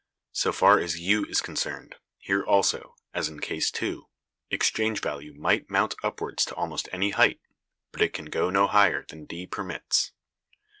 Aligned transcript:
So 0.31 0.51
far 0.51 0.79
as 0.79 0.99
U 0.99 1.25
is 1.25 1.41
concerned, 1.41 1.93
here 2.17 2.41
also, 2.43 2.95
as 3.13 3.29
in 3.29 3.39
case 3.39 3.69
(2), 3.69 4.07
exchange 4.49 4.99
value 4.99 5.31
might 5.35 5.69
mount 5.69 5.93
upward 6.03 6.39
to 6.39 6.55
almost 6.55 6.89
any 6.91 7.11
height, 7.11 7.39
but 7.91 8.01
it 8.01 8.11
can 8.11 8.25
go 8.25 8.49
no 8.49 8.65
higher 8.65 9.05
than 9.07 9.25
D 9.25 9.45
permits. 9.45 10.11